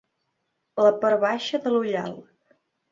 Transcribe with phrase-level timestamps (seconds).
[0.85, 2.21] La part baixa de l'ullal.